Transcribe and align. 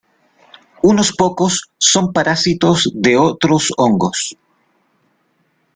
Unos 0.91 1.09
pocos 1.21 1.69
son 1.77 2.11
parásitos 2.11 2.89
de 2.95 3.17
otros 3.19 3.71
hongos. 3.77 4.35